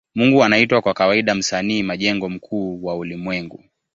Mungu 0.15 0.43
anaitwa 0.43 0.81
kwa 0.81 0.93
kawaida 0.93 1.35
Msanii 1.35 1.83
majengo 1.83 2.29
mkuu 2.29 2.85
wa 2.85 2.95
ulimwengu. 2.97 3.63